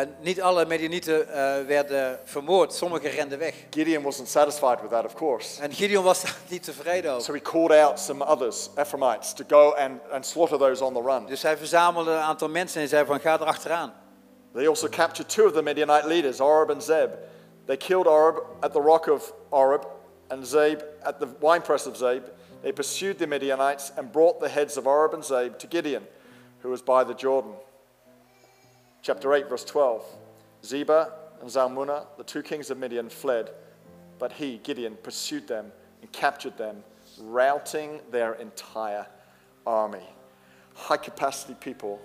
[0.00, 3.54] Eh, niet alle Medianieten eh, werden vermoord, sommigen renden weg.
[3.70, 5.62] Gideon wasn't satisfied with that, of course.
[5.62, 7.24] En Gideon was daar niet tevreden over.
[7.24, 11.00] So he called out some others, Ephraimites, to go and, and slaughter those on the
[11.00, 11.26] run.
[11.26, 13.92] Dus hij verzamelde een aantal mensen en zei van ga erachteraan.
[14.54, 17.10] They also captured two of the Midianite leaders, Oreb and Zeb.
[17.66, 19.86] They killed Oreb at the rock of Oreb
[20.28, 22.22] and Zeb at the winepress of Zeb.
[22.60, 26.02] They pursued the Midianites and brought the heads of Oreb and Zeb to Gideon,
[26.62, 27.52] who was by the Jordan.
[29.02, 30.04] Chapter 8, verse 12.
[30.62, 31.10] Zeba
[31.40, 33.50] and Zalmunna, the two kings of Midian, fled,
[34.20, 36.84] but he, Gideon, pursued them and captured them,
[37.20, 39.06] routing their entire
[39.66, 40.06] army.
[40.74, 42.00] High capacity people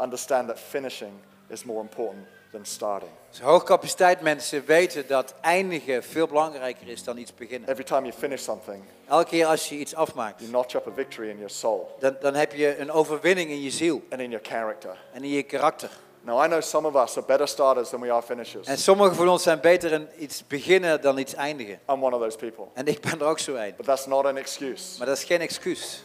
[0.00, 1.18] understand that finishing
[1.50, 3.10] is more important than starting.
[3.30, 7.68] Dus hoogcapaciteit mensen weten dat eindigen veel belangrijker is dan iets beginnen.
[7.68, 10.90] Every time you finish something, Elke keer als je iets afmaakt, you notch up a
[10.90, 14.30] victory in your soul dan, dan heb je een overwinning in je ziel and in
[14.30, 14.98] your character.
[15.12, 15.90] en in je karakter.
[16.26, 18.66] Now, I know some of us are better starters than we are finishers.
[18.66, 21.80] En sommigen van ons zijn beter in iets beginnen dan iets eindigen.
[21.90, 22.64] I'm one of those people.
[22.74, 23.74] En ik ben er ook zo een.
[23.76, 24.98] But that's not an excuse.
[24.98, 26.02] Maar dat is geen excuus.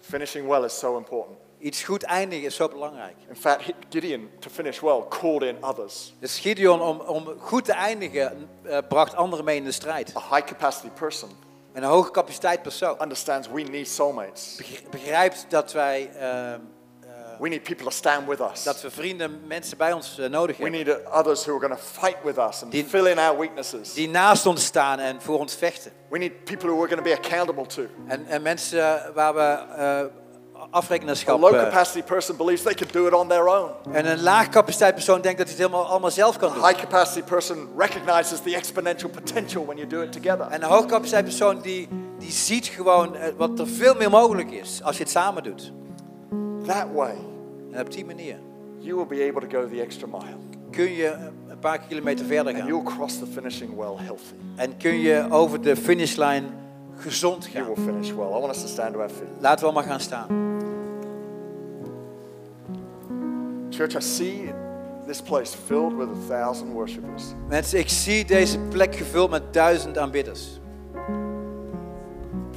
[0.00, 1.36] Finishing well is so important.
[1.58, 3.14] Iets goed eindigen is zo belangrijk.
[3.28, 6.14] In fact, Gideon, to finish well, called in others.
[6.20, 10.16] Dus Gideon, om, om goed te eindigen, eh, bracht anderen mee in de strijd.
[10.16, 11.30] A high capacity person
[11.72, 14.54] En een hoge capaciteit persoon understands we need soulmates.
[14.56, 16.54] begr- begrijpt dat wij eh,
[17.40, 18.62] We need people to stand with us.
[18.62, 20.84] dat we vrienden, mensen bij ons eh, nodig We hebben.
[20.86, 23.92] need others who are going to fight with us and Die- fill in our weaknesses.
[23.92, 25.92] Die naast ons staan en voor ons vechten.
[26.10, 27.82] We need people who are going to be accountable to.
[28.06, 30.26] En, en mensen waar we eh
[30.60, 31.40] A afrekenaarschap...
[31.40, 33.70] low eh, capacity person believes they can do it on their own.
[33.92, 36.64] en een laag capaciteit persoon denkt dat hij het helemaal allemaal zelf kan doen.
[36.64, 40.46] A high capacity person recognizes the exponential potential when you do it together.
[40.50, 44.82] En een hoogcapaciteit persoon die, die ziet gewoon eh, wat er veel meer mogelijk is
[44.82, 45.72] als je het samen doet.
[46.68, 47.14] That way,
[47.72, 48.36] En op die manier
[48.78, 50.36] you will be able to go the extra mile.
[50.70, 51.14] kun je
[51.48, 52.66] een paar kilometer verder And gaan.
[52.66, 54.34] you'll cross the finishing well healthy.
[54.56, 56.44] En kun je over de finishlijn
[56.96, 57.74] gezond You gaan.
[57.74, 58.26] will finish well.
[58.26, 59.28] I want us to stand to our feet.
[59.40, 60.26] Laten we allemaal gaan staan.
[63.70, 64.52] Church, I see
[65.06, 67.22] this place filled with a thousand worshipers.
[67.48, 70.60] Mensen, ik zie deze plek gevuld met duizend aanbidders.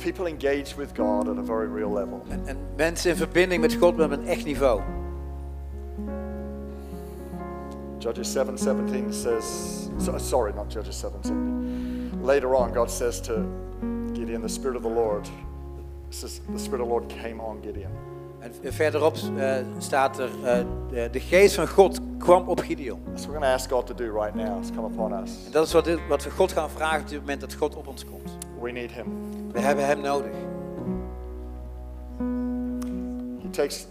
[0.01, 2.21] People engaged with God at a very real level.
[2.29, 4.81] En, en mensen in verbinding met God op een echt niveau.
[7.97, 9.43] Judges 7:17 says,
[9.97, 12.23] so- sorry, not Judges 7:17.
[12.23, 13.33] Later on, God says to
[14.13, 15.29] Gideon, the Spirit of the Lord,
[16.09, 17.91] says the Spirit of the Lord came on Gideon.
[18.39, 22.99] En verderop eh, staat er, eh, de, de geest van God kwam op Gideon.
[23.03, 24.59] That's what we're going to ask God to do right now.
[24.59, 25.45] It's come upon us.
[25.45, 27.87] En dat is wat, wat we God gaan vragen op het moment dat God op
[27.87, 28.40] ons komt.
[28.61, 29.05] We need Him.
[29.51, 30.31] We hebben Hem nodig.
[33.41, 33.87] He takes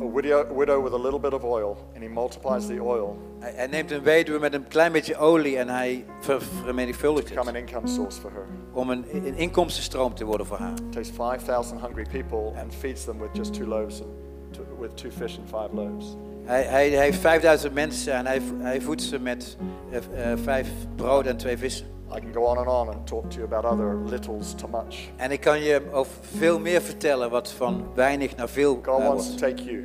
[0.00, 3.52] a widow, widow with a little bit of oil and He multiplies the oil Hij,
[3.54, 7.50] hij neemt een weduwe met een klein beetje olie en hij ver- vermenigvuldigt to become
[7.50, 7.56] het.
[7.56, 8.44] an income source for her.
[8.72, 10.74] Om een, een inkomstenstroom te worden voor haar.
[10.90, 14.10] takes 5,000 hungry people and feeds them with just two loaves and
[14.52, 16.16] two, with two fish and five loaves.
[16.44, 19.56] Hij, hij, hij heeft 5000 mensen en hij, hij voedt ze met
[19.90, 21.86] eh, eh, vijf brood en twee vissen.
[22.16, 25.08] I can go on and on and talk to you about other littles to much.
[25.16, 29.06] En ik kan je over veel meer vertellen wat van weinig naar veel God eh,
[29.06, 29.84] wants to take you.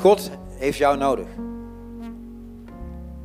[0.00, 1.26] God heeft jou nodig.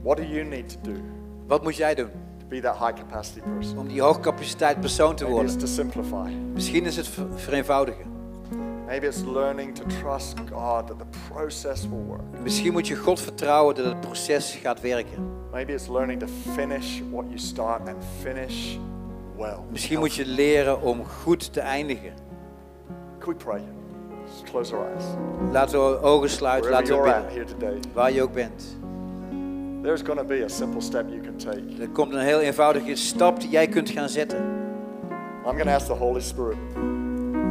[0.03, 0.99] What do you need to do
[1.47, 3.77] Wat moet jij doen to be that high capacity person?
[3.77, 5.67] om die hoogcapaciteit persoon te Maybe it's worden?
[5.69, 6.31] to simplify.
[6.53, 8.05] Misschien is het ver- vereenvoudigen.
[8.87, 12.21] Maybe it's learning to trust God that the process will work.
[12.43, 15.23] Misschien moet je God vertrouwen dat het proces gaat werken.
[15.51, 18.77] Maybe it's learning to finish what you start and finish
[19.37, 19.57] well.
[19.71, 22.13] Misschien moet je leren om goed te eindigen.
[23.19, 23.61] Can we pray?
[24.25, 25.03] Just close our eyes.
[25.51, 27.33] Laten we ogen sluiten, Wherever laten we bidden.
[27.33, 28.77] here today, Waar je ook bent.
[29.81, 31.81] there's going to be a simple step you can take.
[31.81, 34.37] Er komt een heel eenvoudige stap die jij kunt gaan zetten.
[35.45, 36.57] I'm going to ask the Holy Spirit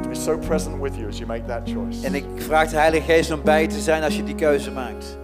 [0.08, 2.06] be so present with you as you make that choice.
[2.06, 4.70] En ik vraag de Heilige Geest om bij je te zijn als je die keuze
[4.70, 5.18] maakt.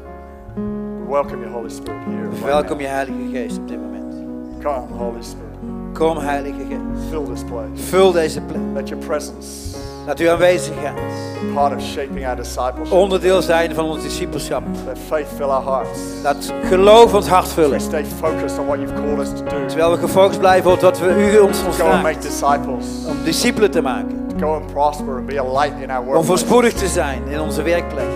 [0.55, 2.29] We welcome you, Holy Spirit, here.
[2.29, 4.15] right Welkom je Heilige Geest op dit moment.
[4.63, 5.49] Come, Holy Spirit.
[5.93, 7.09] Kom Heilige Geest.
[7.11, 7.83] Fill this place.
[7.89, 8.61] Vul deze plek.
[8.75, 12.93] Let your presence Laat uw aanwezigheid be part of shaping our discipleship.
[12.93, 14.63] onderdeel zijn van ons discipelschap.
[14.87, 16.01] Let faith fill our hearts.
[16.23, 17.81] Laat geloof ons hart We vullen.
[17.81, 19.67] stay focused on what you've called us to do.
[19.67, 22.23] Terwijl we gefocust blijven op wat we u ons ons Go and make vraagt.
[22.23, 22.87] disciples.
[23.09, 24.22] Om discipelen te maken.
[24.43, 26.27] To go and prosper and be a light in our Om workplace.
[26.27, 28.09] voorspoedig te zijn in onze werkplek.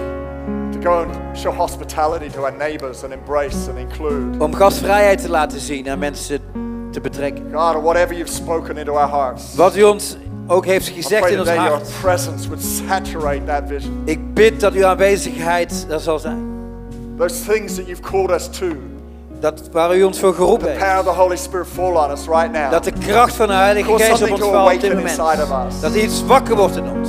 [0.73, 4.45] To go and show hospitality to our neighbors and embrace and include.
[4.45, 6.41] Om gastvrijheid te laten zien en mensen
[6.93, 7.45] te betrekken.
[7.53, 9.55] God, whatever you've spoken into our hearts.
[9.55, 12.01] Wat u ons ook heeft gezegd in ons today your hart.
[12.01, 14.03] presence would saturate that vision.
[14.05, 16.47] Ik bid dat uw aanwezigheid er zal zijn.
[17.19, 18.67] Those things that you've called us to.
[19.41, 20.81] Dat waar u ons voor geroepen heeft.
[22.71, 25.17] Dat de kracht van de Heilige Geest op ons valt op dit moment.
[25.81, 27.09] Dat iets wakker wordt in ons.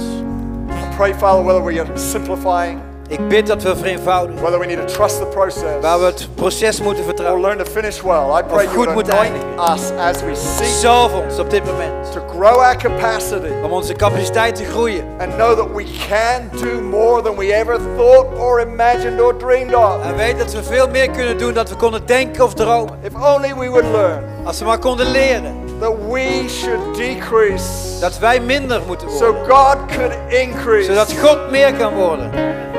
[0.69, 4.41] I pray, Father, whether we are simplifying, Ik bid dat we vereenvoudigen.
[4.41, 7.41] whether we need to trust the process, Waar we het proces moeten or vertrouwen.
[7.41, 8.39] learn to finish well.
[8.39, 9.47] I pray goed you would moeten eindigen.
[9.73, 12.11] us as we seek Zalf ons op dit moment.
[12.11, 15.03] to grow our capacity Om onze capaciteit te groeien.
[15.19, 19.73] and know that we can do more than we ever thought or imagined or dreamed
[19.75, 20.03] of.
[20.03, 22.97] En weet dat we veel meer kunnen doen dan we konden denken of dromen.
[23.01, 28.19] If only we would learn Als we maar konden leren that we should decrease dat
[28.19, 29.55] wij minder moeten so worden.
[29.55, 32.31] God could increase Zodat God meer kan worden.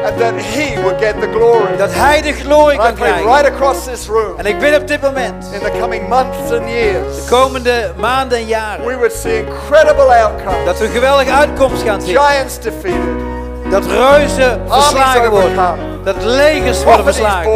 [0.05, 1.77] and that He would get the glory.
[1.77, 3.25] Dat Hij de glorie kan krijgen.
[3.25, 6.69] right across this room En ik bid op dit moment, in the coming months and
[6.71, 10.65] years, de komende maanden en we jaren, would see incredible outcomes.
[10.65, 12.17] dat we een geweldige uitkomst gaan zien.
[12.19, 13.27] Giants defeated,
[13.71, 15.79] Dat reuzen verslagen worden.
[16.05, 17.51] Dat legers worden verslagen.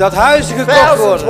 [0.00, 1.26] Dat huizen gekocht worden.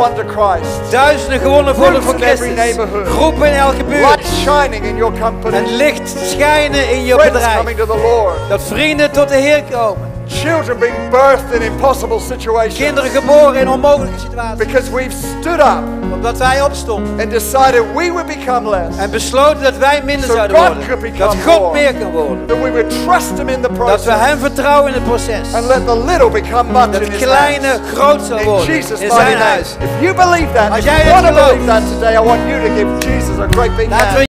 [0.91, 2.77] Duizenden gewonnen worden voor Christus.
[3.05, 4.03] Groepen in elke buurt.
[5.55, 7.77] En licht schijnen in je bedrijf.
[8.49, 10.10] Dat vrienden tot de Heer komen.
[10.31, 12.77] Children being birthed in impossible situations.
[12.77, 14.67] Kinderen geboren in onmogelijke situaties.
[14.67, 17.21] Because we've stood up Omdat wij opstonden.
[17.21, 20.87] and decided we would become less, En besloten dat wij minder So zouden God worden.
[20.87, 21.73] could become Dat God more.
[21.73, 22.47] meer kan worden.
[22.47, 25.55] that we would trust Him in the Dat we process Hem vertrouwen in het proces.
[25.55, 28.67] and let the little become much Dat in His kleine groot zal In worden.
[28.75, 29.77] Jesus' In zijn huis.
[29.81, 32.41] If you believe that, Als if jij you want to believe that today, I want
[32.49, 34.30] you to give Jesus a great big hand.